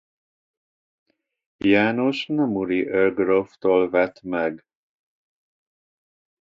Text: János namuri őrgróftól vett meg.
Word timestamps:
János 1.57 2.25
namuri 2.27 2.87
őrgróftól 2.89 3.89
vett 3.89 4.21
meg. 4.21 4.65